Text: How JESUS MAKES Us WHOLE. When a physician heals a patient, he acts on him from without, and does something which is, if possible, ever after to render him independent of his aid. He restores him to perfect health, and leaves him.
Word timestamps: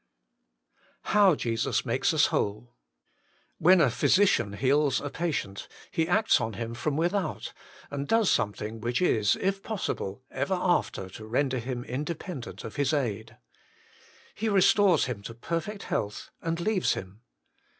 How 1.13 1.35
JESUS 1.35 1.85
MAKES 1.85 2.11
Us 2.15 2.25
WHOLE. 2.31 2.73
When 3.59 3.79
a 3.79 3.91
physician 3.91 4.53
heals 4.53 4.99
a 4.99 5.11
patient, 5.11 5.67
he 5.91 6.07
acts 6.07 6.41
on 6.41 6.53
him 6.53 6.73
from 6.73 6.97
without, 6.97 7.53
and 7.91 8.07
does 8.07 8.31
something 8.31 8.81
which 8.81 8.99
is, 8.99 9.35
if 9.39 9.61
possible, 9.61 10.23
ever 10.31 10.57
after 10.59 11.07
to 11.09 11.27
render 11.27 11.59
him 11.59 11.83
independent 11.83 12.63
of 12.63 12.77
his 12.77 12.93
aid. 12.93 13.37
He 14.33 14.49
restores 14.49 15.05
him 15.05 15.21
to 15.21 15.35
perfect 15.35 15.83
health, 15.83 16.31
and 16.41 16.59
leaves 16.59 16.93
him. 16.95 17.21